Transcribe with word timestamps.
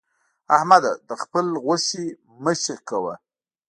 احمده! 0.55 0.91
د 1.07 1.09
خبل 1.21 1.47
غوښې 1.63 2.05
مه 2.43 2.53
شکوه. 2.63 3.13